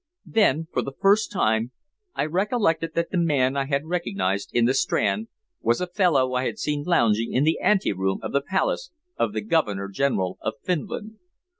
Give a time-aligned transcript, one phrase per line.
[0.25, 1.73] Then for the first time
[2.15, 5.27] I recollected that the man I had recognized in the Strand
[5.61, 9.31] was a fellow I had seen lounging in the ante room of the palace of
[9.33, 11.19] the Governor General of Finland.